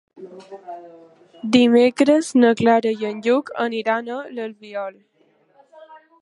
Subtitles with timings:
[1.55, 4.99] Dimecres na Clara i en Lluc aniran a l'Albiol.